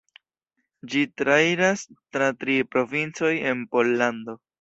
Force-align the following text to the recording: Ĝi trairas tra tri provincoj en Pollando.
Ĝi 0.93 1.01
trairas 1.21 1.83
tra 2.17 2.29
tri 2.45 2.55
provincoj 2.77 3.31
en 3.51 3.63
Pollando. 3.75 4.37